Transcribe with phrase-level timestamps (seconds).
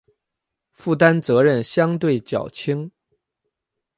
[0.71, 2.91] 负担责任相对较轻